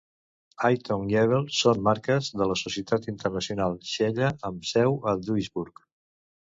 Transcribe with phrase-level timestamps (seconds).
[0.69, 5.89] Ytong i Hebel són marques de la societat internacional Xella, amb seu a Duisburg.